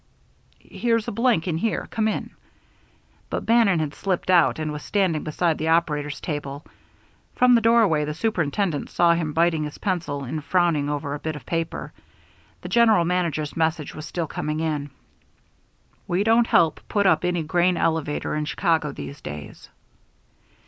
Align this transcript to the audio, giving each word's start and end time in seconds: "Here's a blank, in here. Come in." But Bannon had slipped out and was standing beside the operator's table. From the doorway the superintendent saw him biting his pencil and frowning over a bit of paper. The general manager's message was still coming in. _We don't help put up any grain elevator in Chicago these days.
"Here's 0.57 1.07
a 1.07 1.11
blank, 1.11 1.47
in 1.47 1.59
here. 1.59 1.85
Come 1.91 2.07
in." 2.07 2.31
But 3.29 3.45
Bannon 3.45 3.77
had 3.77 3.93
slipped 3.93 4.31
out 4.31 4.57
and 4.57 4.71
was 4.71 4.81
standing 4.81 5.23
beside 5.23 5.59
the 5.59 5.67
operator's 5.67 6.19
table. 6.19 6.65
From 7.35 7.53
the 7.53 7.61
doorway 7.61 8.03
the 8.03 8.15
superintendent 8.15 8.89
saw 8.89 9.13
him 9.13 9.31
biting 9.33 9.63
his 9.65 9.77
pencil 9.77 10.23
and 10.23 10.43
frowning 10.43 10.89
over 10.89 11.13
a 11.13 11.19
bit 11.19 11.35
of 11.35 11.45
paper. 11.45 11.93
The 12.61 12.69
general 12.69 13.05
manager's 13.05 13.55
message 13.55 13.93
was 13.93 14.07
still 14.07 14.25
coming 14.25 14.59
in. 14.59 14.89
_We 16.09 16.23
don't 16.23 16.47
help 16.47 16.81
put 16.89 17.05
up 17.05 17.23
any 17.23 17.43
grain 17.43 17.77
elevator 17.77 18.33
in 18.33 18.45
Chicago 18.45 18.91
these 18.91 19.21
days. 19.21 19.69